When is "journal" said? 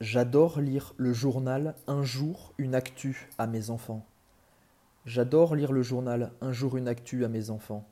1.12-1.74, 5.82-6.30